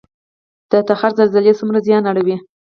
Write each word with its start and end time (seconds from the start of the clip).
د 0.69 0.73
تخار 0.87 1.11
زلزلې 1.19 1.53
څومره 1.59 1.79
زیان 1.87 2.03
اړوي؟ 2.11 2.35